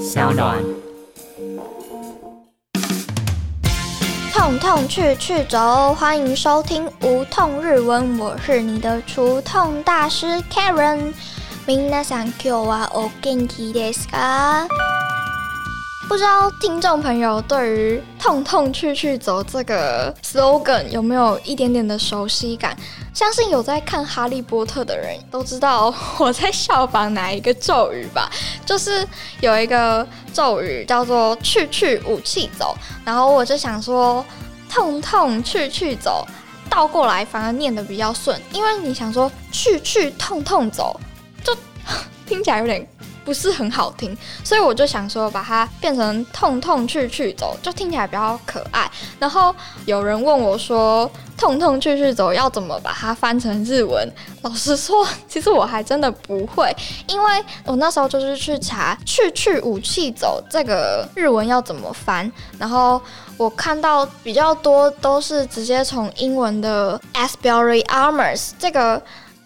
[0.00, 0.63] 小暖。
[4.31, 11.11] 痛痛去去走，欢迎收听无痛日文，我是你的除痛大师 Karen。
[11.65, 14.67] 皆さん今日はお元気ですか？
[16.07, 22.77] 不知道听众朋友对于“痛痛去去走”这个 slogan 有没有一点点的熟悉感？
[23.13, 28.31] 相信有在看《哈利波特》的人都知道 我在效仿哪一个咒语吧？
[28.65, 29.05] 就是
[29.41, 34.25] 有一个咒语叫做“去去武器走”，然后我就想说
[34.69, 36.25] “痛痛去去走”，
[36.69, 40.99] 倒过来反而念的比较顺，因为你想说“去去痛痛走”，
[41.43, 41.53] 就
[42.25, 42.87] 听起来有点。
[43.23, 48.89] 不是很好听，所以我就想说把它变成痛痛去去走，就听起来比较可爱。
[49.19, 54.11] 然后有人问我说，痛痛去去走要怎么把它翻成日文？
[54.41, 56.75] 老实说，其实我还真的不会，
[57.07, 62.99] 因为我那时候就是去查去去武器走这个日文要怎么翻，然后
[63.37, 69.01] 我看到比较多都是直接从英文的 Asbury Armors 这个。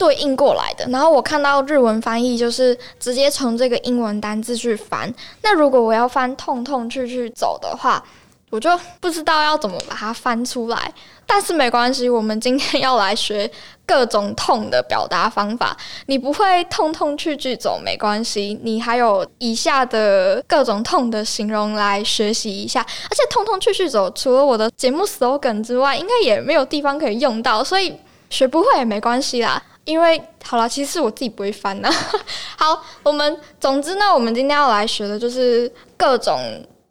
[0.00, 5.12] 对应过来的，然后我看到日文翻译就是直接从这个英文单字去翻。
[5.42, 8.02] 那如果我要翻“痛痛去去走”的话，
[8.48, 10.90] 我就不知道要怎么把它翻出来。
[11.26, 13.48] 但是没关系，我们今天要来学
[13.84, 15.76] 各种痛的表达方法。
[16.06, 22.80] 你不会“痛痛去去走”没关系，你还有以下的各种痛的形容来学习一下。
[22.80, 27.94] 而且“痛痛去去走”除了我的节目 slogan 之外，应该也没有地方可以用到，所以
[28.30, 29.62] 学不会也没关系啦。
[29.90, 31.90] 因为好了，其实我自己不会翻呢。
[32.56, 36.38] 好，我们总之呢，我们今天要来学的就是各种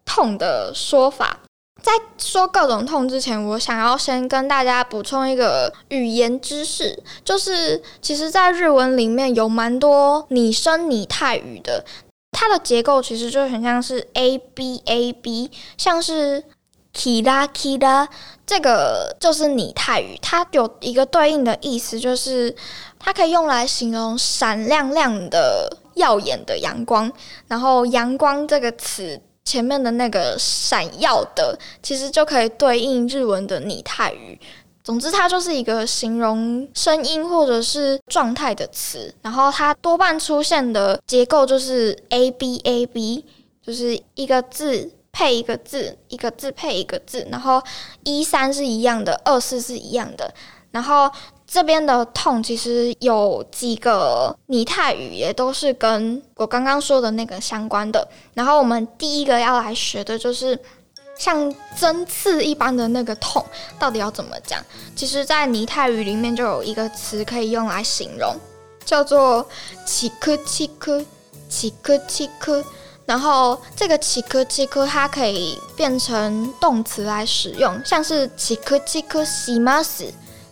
[0.06, 1.40] 痛的说法。
[1.82, 11.86] 在说各种痛之前，我想要先跟大家补充一个语言知识，就是其实，在日文里面有蛮多拟声拟态语的，
[12.34, 16.44] 它的结构其实就很像是 a b a b，像是
[17.00, 18.08] kira kira，
[18.46, 22.54] 这个就是拟态语，它有一个对应的意思，就是。
[23.02, 27.10] 它可以用来形容闪亮亮的、耀眼的阳光。
[27.48, 34.38] 然后“阳光”这个词前面的那个“闪耀的”，其实就可以对应日文的拟态语。
[34.84, 39.14] 总之，它就是一个形容声音或者是状态的词。
[39.22, 43.24] 然后它多半出现的结构就是 A B A B，
[43.66, 47.28] 就是一个字配一个字，一个字配一个字。
[47.32, 47.62] 然后
[48.04, 50.34] 一三是一样的，二四是一样的。
[50.72, 51.10] 然后
[51.48, 58.08] 这边的痛其实有几个拟态语，也都是跟我刚刚说的那个相关的。
[58.36, 60.58] 然后我们第一个要来学的就是
[61.18, 63.44] 像针刺一般的那个痛，
[63.80, 64.64] 到底要怎么讲？
[64.96, 68.36] 其实，在拟态语里面就有一个词可以用来形容，
[68.86, 69.46] 叫做
[69.86, 71.04] “起颗起颗
[71.50, 72.64] 起颗起颗”。
[73.10, 80.06] 然后这个“起颗起颗”它可以变成动词来使用，像是“起颗起颗西马斯”。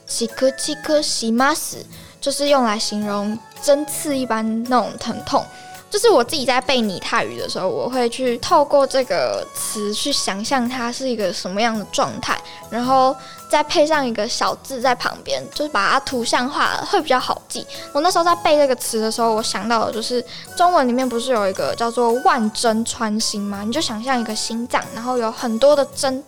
[0.07, 1.85] 七颗七颗西马死，
[2.22, 5.45] 就是用来形容针刺一般那种疼痛。
[5.90, 12.38] 就是我自己在背拟态语的时候，我会去透过这个词去想象它是一个什么样的状态，
[12.70, 13.16] 然后
[13.50, 17.66] 再配上一个小字在旁边，就是把它图像化，会比较好记。
[17.94, 20.24] 我那时候在背这个词的时候，我想到的就是
[20.56, 23.64] 中文里面不是有一个叫做“万针穿心”吗？
[23.66, 26.24] 你就想象一个心脏，然后有很多的针。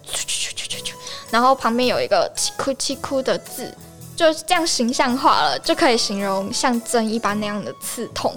[1.30, 3.72] 然后旁边有一个“气哭气哭”的字，
[4.16, 8.34] 就是这样形象化了，就可以形容像针一般那样的刺痛。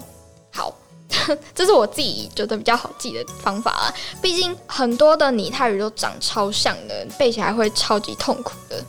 [1.55, 3.95] 这是我自己觉得比较好记的方法啦。
[4.21, 8.83] 毕竟很多的拟态语都长超像的，背起来会超级痛苦的。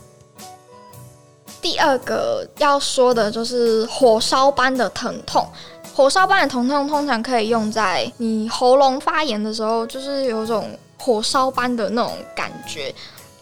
[1.62, 5.48] 第二个要说的就是火烧般的疼痛。
[5.96, 12.94] 火烧般的疼痛通常可以用在你喉咙发炎的时候，就是有种火烧般的那种感觉。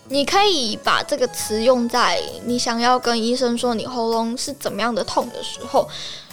[0.09, 5.88] 你可以把这个词用在你想要跟医生说你喉咙是怎么样的痛的时候，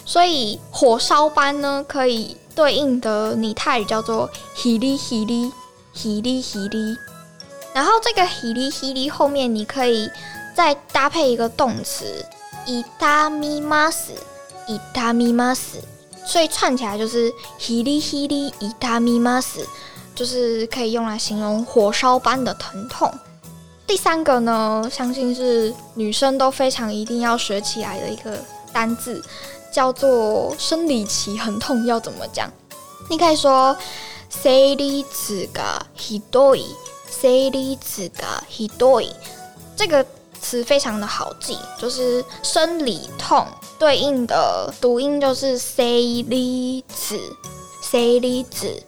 [0.05, 5.49] 所以火烧般呢，可以对应的拟态语叫做 “hili hili
[5.95, 6.97] hili hili”，
[7.73, 10.11] 然后这个 “hili hili” 后面你可以
[10.53, 12.03] 再搭配一个动词
[12.67, 14.09] “itami mas
[14.67, 15.57] itami mas”，
[16.25, 19.63] 所以串起来就是 “hili hili itami mas”，
[20.13, 23.09] 就是可以用来形容火烧般的疼痛。
[23.87, 28.37] 第三个呢，相信是女生都非常一定要学起来的一个
[28.73, 29.23] 单字，
[29.71, 32.51] 叫做生理期很痛要怎么讲？
[33.09, 33.75] 你可以说
[34.29, 39.11] “say li zi ga hidoi”，“say li zi ga hidoi”
[39.75, 40.05] 这个
[40.41, 43.45] 词非常的好记，就是生理痛
[43.77, 48.81] 对应的读音就是 “say li zi”，“say li zi”。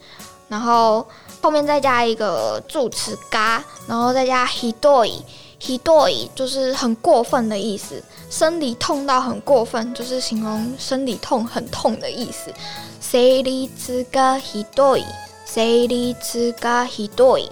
[0.47, 1.07] 然后
[1.41, 5.21] 后面再加一个助词嘎，然后再加 “hidoi”
[5.60, 12.52] hidoi，hidoi 就是很过分的意思，生理痛到很过分，就是形容生理痛很痛的意思。
[13.00, 15.04] 生理痛がひどい，
[15.46, 17.50] 生理痛がひどい。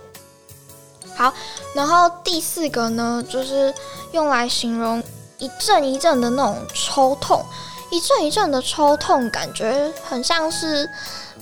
[1.16, 1.32] 好，
[1.74, 3.72] 然后第四个呢，就是
[4.12, 5.02] 用来形容
[5.38, 7.44] 一阵一阵的那种抽痛，
[7.90, 10.88] 一阵一阵的抽痛，感觉很像是。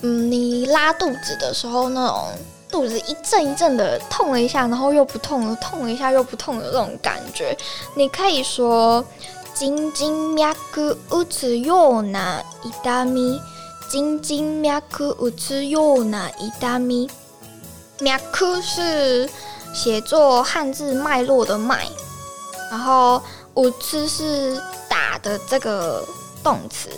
[0.05, 2.25] 嗯，你拉肚子的时候，那种
[2.71, 7.57] 肚子一阵一阵的痛了一下，然后又不痛了，痛了一下又不痛的那种感觉，
[7.95, 9.05] 你可以说“
[9.55, 12.43] 金金脈打つような
[12.83, 13.41] 痛み”，“
[13.91, 17.11] 金金脈打つような痛み”。
[18.01, 19.29] 脈是
[19.75, 21.87] 写作汉字脉络的脉，
[22.71, 23.23] 然后
[23.55, 26.03] 打つ是打的这个
[26.43, 26.89] 动词。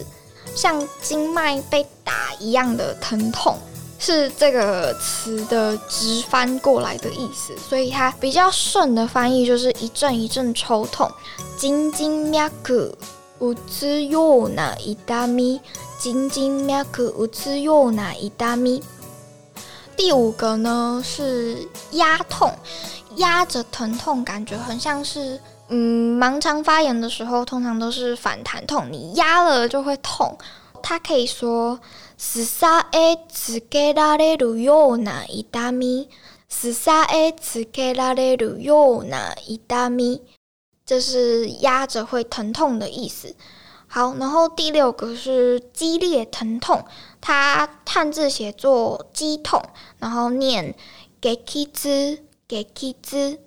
[0.54, 3.58] 像经脉被打一样的疼痛，
[3.98, 11.10] 是这个词的直翻过来的意思，所以它比较顺的翻译就是一阵一阵抽痛。
[11.56, 12.50] 金金脈
[13.38, 15.60] 打つような痛み，
[15.98, 18.82] 金金脈打つような痛み。
[19.96, 22.52] 第五个呢是压痛，
[23.16, 25.40] 压着疼痛，感觉很像是。
[25.68, 30.36] 嗯，盲肠发炎的时候，通常都是反弹痛，你压了就会痛。
[30.81, 31.79] 它可以说
[32.17, 36.09] “死沙诶，刺给拉的路有那一大米
[36.49, 40.21] ”，“死沙诶，刺给拉的路有那一大米”，
[40.85, 43.35] 这是压着会疼痛的意思。
[43.87, 46.85] 好，然后第六个是激烈疼痛，
[47.19, 49.61] 它汉字写作“激痛”，
[49.97, 50.75] 然后念
[51.19, 53.39] “给气滋，给气滋”。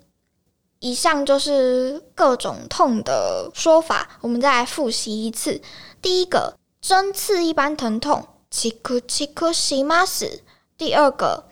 [0.79, 5.61] 以上就是各种痛的说法，我们再来复习一次。
[6.01, 10.42] 第一个，针刺一般疼痛，七颗七颗西马斯。
[10.76, 11.44] 第二个，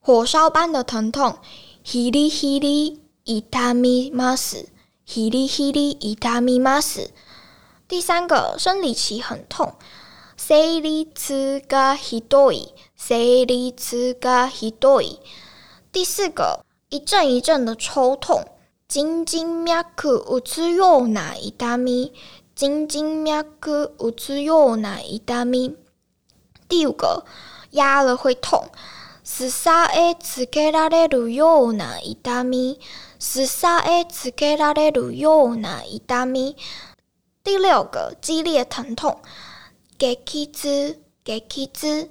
[0.00, 1.36] 火烧般的疼痛，
[1.84, 4.68] ヒリヒリ痛みます。
[5.04, 7.12] ヒリヒリ痛みます。
[7.88, 9.74] 第三个，生理期很痛，
[10.36, 12.74] 生理痛がひどい。
[12.96, 15.20] 生理痛がひどい。
[15.92, 18.44] 第四个，一阵一阵的抽痛。
[18.88, 22.12] 金金脈打つような痛み，
[22.56, 25.76] 金金脈打つような痛み。
[26.68, 27.24] 第五个，
[27.70, 28.70] 压了会痛。
[29.24, 32.78] 死沙へつけられるような痛み，
[33.18, 36.56] 死沙へつけられるような痛み。
[37.44, 39.18] 第六个，激烈疼痛。
[39.98, 40.16] 激
[40.46, 42.08] 痛，激痛。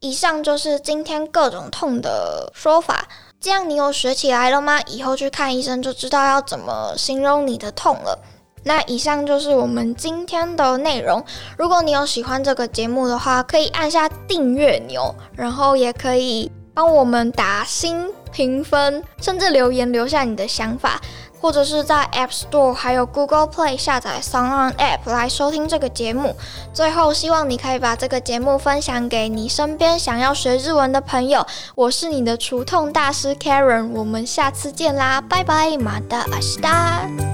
[0.00, 3.08] 以上就是今天各种痛的说法。
[3.40, 4.80] 这样你有学起来了吗？
[4.82, 8.20] 以后去看医生就知道要怎么形容你的痛了。
[8.63, 11.23] 那以上就是我们今天的内容。
[11.57, 20.99] 如果你有喜欢这个节目的话，可以按下订阅钮，然后也可以帮我们打新评分，甚至留言留下你的想法。
[21.43, 26.33] 或者是在 App Store 还有 Google Play 下载 Sound App 来收听这个节目。
[26.73, 31.45] 最后，希望你可以把这个节目分享给你身边想要学日文的朋友。
[31.75, 37.32] 我是你的除痛大师 Karen，我们下次见啦，拜拜，马达阿西达。